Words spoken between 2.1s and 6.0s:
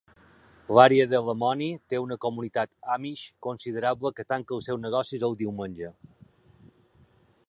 comunitat Amish considerable que tanca els seus negocis el diumenge.